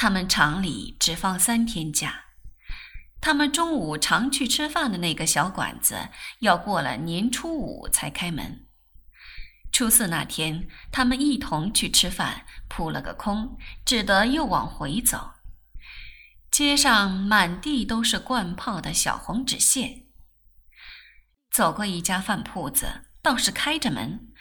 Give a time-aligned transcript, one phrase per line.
[0.00, 2.26] 他们厂里只放三天假。
[3.20, 8.64] 他们中午常去吃饭的那个小馆子，要过了年初五才开门。
[9.72, 15.32] 初四那天，他们一同去吃饭，扑了个空，只得又往回走。
[16.48, 20.06] 街上满地都是灌泡的小红纸屑。
[21.50, 24.32] 走过一家饭铺子，倒是开着门。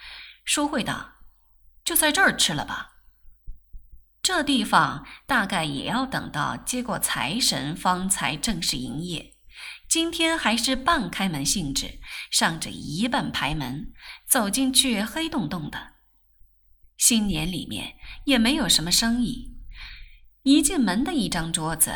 [0.46, 1.14] 淑慧道
[1.84, 2.97] ：“就在这儿吃了吧。”
[4.28, 9.36] 这地方大概也要等到接过财神方才正式营业。
[9.88, 13.94] 今天还是半开门性质，上着一半排门，
[14.28, 15.94] 走进去黑洞洞的。
[16.98, 17.96] 新年里面
[18.26, 19.56] 也没有什么生意。
[20.44, 21.94] 一进门的一张桌子，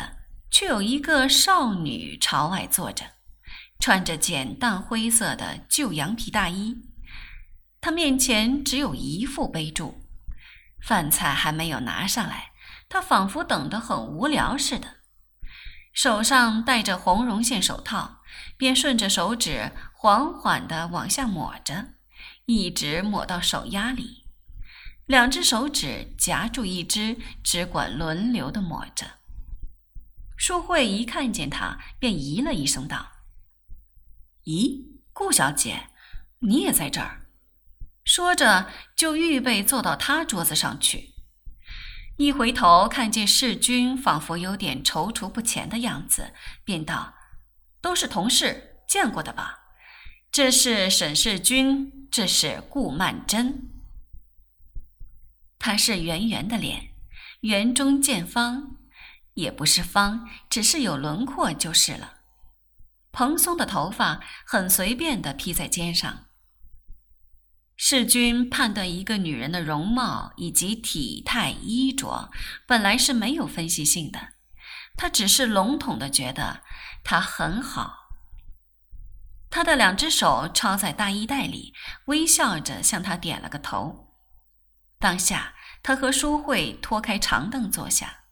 [0.50, 3.04] 却有一个少女朝外坐着，
[3.78, 6.78] 穿着简淡灰色的旧羊皮大衣。
[7.82, 9.96] 她面前只有一副杯箸。
[10.82, 12.52] 饭菜还没有拿上来，
[12.88, 14.96] 他仿佛等得很无聊似的，
[15.92, 18.20] 手上戴着红绒线手套，
[18.56, 21.94] 便顺着手指缓缓地往下抹着，
[22.46, 24.24] 一直抹到手丫里，
[25.06, 29.06] 两只手指夹住一只，只管轮流地抹着。
[30.36, 33.12] 淑慧一看见他，便咦了一声，道
[34.44, 35.88] ：“咦，顾小姐，
[36.40, 37.20] 你也在这儿？”
[38.04, 41.10] 说着，就预备坐到他桌子上去。
[42.18, 47.14] 一回头看见世君，仿佛有点踌躇不前的样子，便道
[47.80, 49.60] ：“都是同事，见过的吧？
[50.30, 53.54] 这是沈世君，这是顾曼桢。
[55.58, 56.90] 他是圆圆的脸，
[57.42, 58.76] 圆中见方，
[59.34, 62.18] 也不是方，只是有轮廓就是了。
[63.12, 66.26] 蓬松的头发很随便地披在肩上。”
[67.84, 72.30] 世君判断一个女人的容貌以及体态衣着，
[72.64, 74.34] 本来是没有分析性的，
[74.96, 76.62] 他只是笼统的觉得
[77.02, 78.12] 她很好。
[79.50, 84.14] 他的两只手抄在大衣袋里，微笑着向他点了个头。
[85.00, 88.26] 当下，他和淑慧拖开长凳坐下，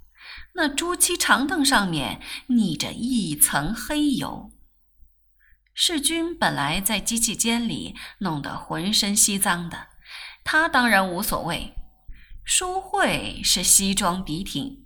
[0.55, 4.53] 那朱漆长凳上面腻着一层黑油。
[5.83, 9.89] 世君本来在机器间里弄得浑身稀脏的，
[10.45, 11.73] 他当然无所谓。
[12.45, 14.85] 淑慧是西装笔挺，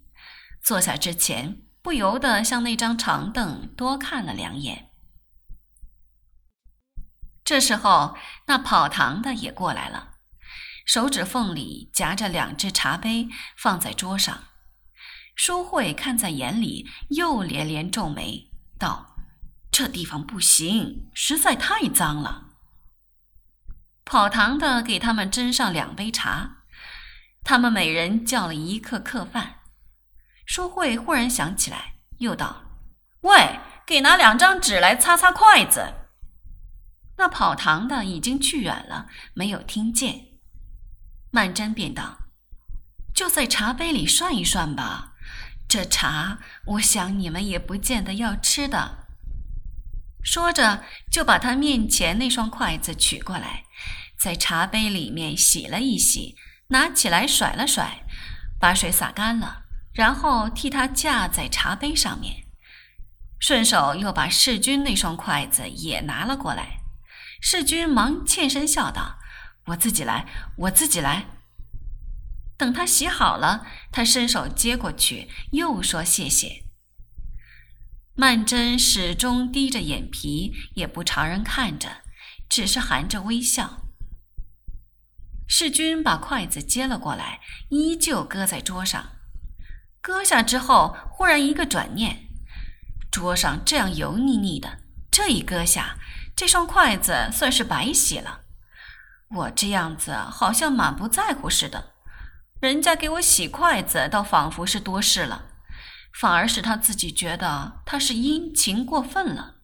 [0.62, 4.92] 坐下之前不由得向那张长凳多看了两眼。
[7.44, 8.16] 这时候，
[8.46, 10.12] 那跑堂的也过来了，
[10.86, 14.44] 手指缝里夹着两只茶杯放在桌上。
[15.34, 19.13] 淑慧看在眼里，又连连皱眉道。
[19.76, 22.44] 这地方不行，实在太脏了。
[24.04, 26.58] 跑堂的给他们斟上两杯茶，
[27.42, 29.62] 他们每人叫了一客客饭。
[30.46, 32.62] 淑慧忽然想起来，又道
[33.22, 35.94] ：“喂，给拿两张纸来擦擦筷子。”
[37.18, 40.38] 那跑堂的已经去远了，没有听见。
[41.32, 42.18] 曼桢便道
[43.12, 45.14] ：“就在茶杯里涮一涮吧，
[45.68, 49.02] 这茶，我想你们也不见得要吃的。”
[50.24, 53.64] 说着，就把他面前那双筷子取过来，
[54.18, 56.34] 在茶杯里面洗了一洗，
[56.68, 58.04] 拿起来甩了甩，
[58.58, 62.46] 把水洒干了，然后替他架在茶杯上面，
[63.38, 66.80] 顺手又把世君那双筷子也拿了过来。
[67.40, 69.18] 世君忙欠身笑道
[69.66, 70.26] ：“我自己来，
[70.56, 71.26] 我自己来。”
[72.56, 76.64] 等他洗好了，他伸手接过去，又说谢谢。
[78.16, 82.02] 曼桢始终低着眼皮，也不朝人看着，
[82.48, 83.80] 只是含着微笑。
[85.48, 89.16] 世君把筷子接了过来，依旧搁在桌上。
[90.00, 92.28] 搁下之后，忽然一个转念：
[93.10, 94.78] 桌上这样油腻腻的，
[95.10, 95.96] 这一搁下，
[96.36, 98.42] 这双筷子算是白洗了。
[99.28, 101.94] 我这样子好像满不在乎似的，
[102.60, 105.46] 人家给我洗筷子，倒仿佛是多事了。
[106.14, 109.56] 反而使他自己觉得他是殷勤过分了。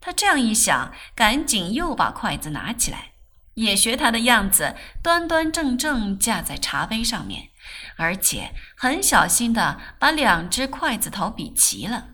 [0.00, 3.12] 他这样一想，赶紧又把筷子拿起来，
[3.54, 7.50] 也学他的样子，端端正正架在茶杯上面，
[7.96, 12.10] 而且很小心地把两只筷子头比齐了。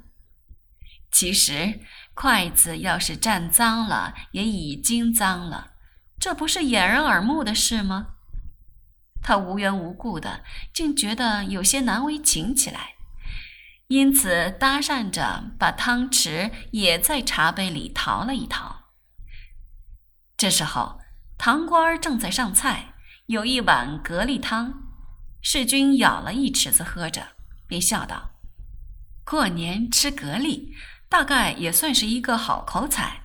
[1.13, 1.81] 其实，
[2.15, 5.75] 筷子要是沾脏了，也已经脏了，
[6.19, 8.07] 这不是掩人耳目的事吗？
[9.23, 10.43] 他无缘无故的，
[10.73, 12.95] 竟觉得有些难为情起来。
[13.89, 18.91] 因此，搭讪着把汤匙也在茶杯里淘了一淘。
[20.37, 21.01] 这时候，
[21.37, 22.95] 堂官正在上菜，
[23.27, 24.83] 有一碗蛤蜊汤。
[25.43, 27.29] 世君舀了一匙子喝着，
[27.69, 27.81] 便。
[27.81, 28.31] 笑道
[29.25, 30.73] ：“过年吃蛤蜊，
[31.09, 33.25] 大概也算是一个好口彩，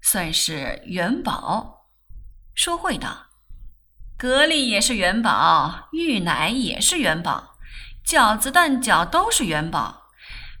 [0.00, 1.88] 算是元宝。”
[2.56, 3.26] 淑慧道
[4.16, 7.49] ：“蛤蜊也是元宝，芋奶也是元宝，
[8.10, 10.08] 饺子蛋饺都是元宝，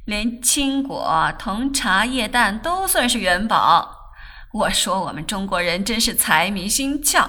[0.04, 4.12] 连青果同茶叶蛋都算是元宝。
[4.52, 7.28] 我说我们中国人真是财迷心窍，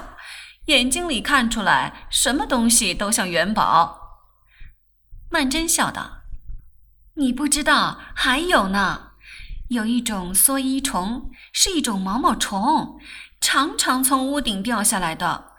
[0.66, 3.98] 眼睛里看出来什么东西都像元宝。”
[5.28, 6.18] 曼桢笑道
[7.18, 9.08] ：“你不知道，还有呢。
[9.70, 12.96] 有一种蓑衣虫，是一种毛毛虫，
[13.40, 15.51] 常常从屋顶掉下来的。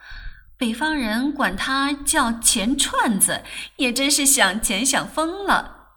[0.58, 3.44] 北方人管它叫钱串子，
[3.78, 5.90] 也真是想钱想疯了。”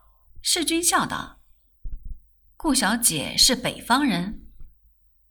[0.42, 1.40] 世君笑道
[2.56, 4.46] ：“顾小姐是北方人？”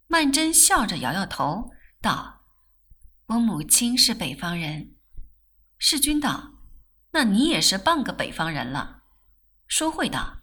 [0.08, 2.42] 曼桢笑着摇摇头道
[3.28, 4.96] ：“我母亲是北方人。”
[5.78, 6.52] 世君道。
[7.12, 9.04] 那你也是半个北方人了，
[9.68, 10.40] 淑慧道：“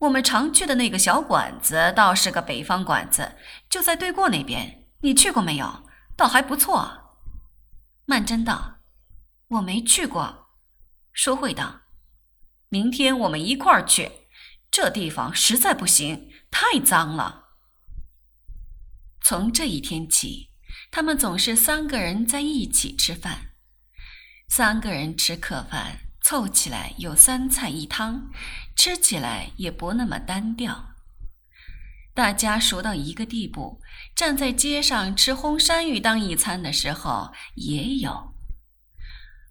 [0.00, 3.36] 我们常去的那个小馆子倒是个北方馆子，
[3.70, 4.84] 就在对过那边。
[5.00, 5.86] 你去过没有？
[6.14, 7.03] 倒还不错。”
[8.06, 8.80] 曼桢道
[9.48, 10.48] ：“我没去过。”
[11.12, 11.82] 淑慧道
[12.68, 14.10] ：“明天我们一块儿去，
[14.70, 17.42] 这地方实在不行，太脏了。”
[19.22, 20.50] 从这一天起，
[20.90, 23.52] 他们总是三个人在一起吃饭。
[24.48, 28.30] 三个人吃客饭，凑起来有三菜一汤，
[28.76, 30.93] 吃起来也不那么单调。
[32.14, 33.80] 大家熟到一个地步，
[34.14, 38.32] 站在街上吃红山芋当一餐的时候也有。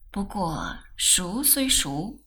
[0.09, 2.21] 不过熟虽熟，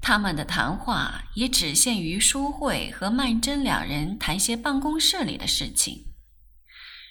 [0.00, 6.06] 他们的谈话也只限于淑慧和曼桢两人谈些办公室里的事情。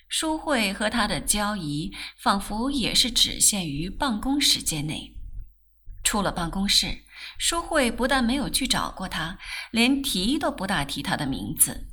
[0.08, 5.18] 淑慧和他的交谊，仿佛也是只限于办公时间内。
[6.04, 7.04] 出了办公室，
[7.38, 9.38] 淑慧不但没有去找过他，
[9.72, 11.91] 连提都不大提他的名字。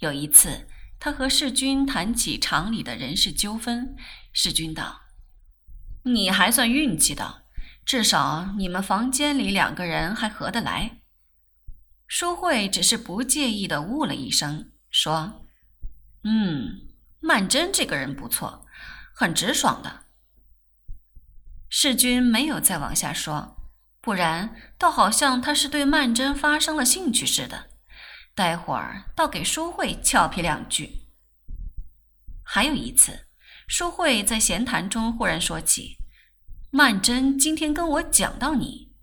[0.00, 0.66] 有一次，
[0.98, 3.94] 他和世君谈起厂里的人事纠纷，
[4.32, 5.02] 世君道
[6.04, 7.42] ：“你还算运气的，
[7.84, 11.02] 至少你们房间里两个人还合得来。”
[12.08, 15.46] 淑慧只是不介意的呜了一声，说。
[16.24, 16.88] 嗯，
[17.20, 18.66] 曼桢这个人不错，
[19.14, 20.06] 很直爽的。
[21.68, 23.56] 世君没有再往下说，
[24.00, 27.69] 不然倒好像他是对曼桢发生了兴趣似的。
[28.40, 31.02] 待会儿倒给淑慧俏皮两句。
[32.42, 33.26] 还有一次，
[33.68, 35.98] 淑慧在闲谈中忽然说起，
[36.70, 38.94] 曼桢今天跟我讲到你。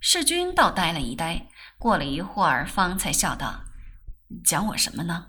[0.00, 1.46] 世君倒呆了一呆，
[1.78, 3.62] 过了一会儿，方才笑道
[4.44, 5.28] ：“讲我什么呢？”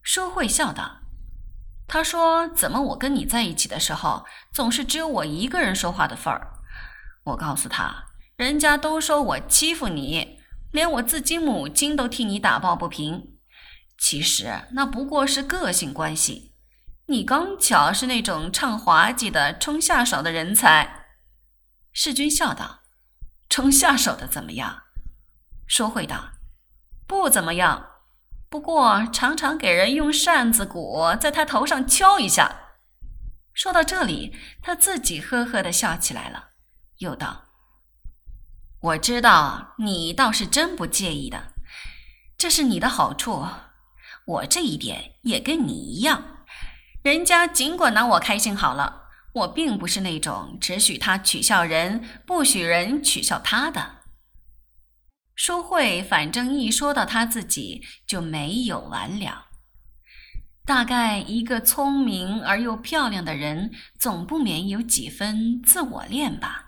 [0.00, 1.00] 淑慧笑道
[1.88, 6.62] ：“他说，怎么我跟你在一起的时候，总是只有我一个人说话的份儿？
[7.24, 8.04] 我告诉他，
[8.36, 10.38] 人家都说我欺负你，
[10.74, 13.38] 连我自己母亲都替你打抱不平。
[13.96, 16.52] 其实那不过是个性关系。
[17.06, 21.06] 你刚巧是那种唱滑稽的冲下手的人才。”
[21.94, 22.80] 世君笑道
[23.48, 24.82] ：“冲下手的怎么样？”
[25.68, 26.32] 淑慧道
[27.06, 27.90] ：“不怎么样。”
[28.50, 32.60] 不过，常常给人用扇子鼓在他头上敲一下。
[33.52, 36.50] 说到这里，他自己呵呵的笑起来了，
[36.98, 37.43] 又道
[38.84, 41.54] ：“我知道你倒是真不介意的，
[42.36, 43.46] 这是你的好处。
[44.26, 46.44] 我这一点也跟你一样。
[47.02, 54.02] 人家尽管拿我开心好了，我并不是那种只许他取笑人，不许人取笑他的。”
[55.34, 59.46] 淑慧反正一说到她自己就没有完了。
[60.66, 66.63] 大概一个聪明而又漂亮的人，总不免有几分自我恋吧。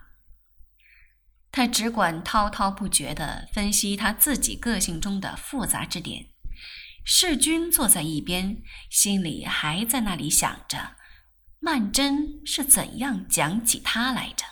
[1.56, 6.26] 他只管滔滔不绝地分析他自己个性中的复杂之点。
[7.02, 10.96] 世君坐在一边，心里还在那里想着，
[11.58, 14.44] 曼桢是怎样讲起他来着。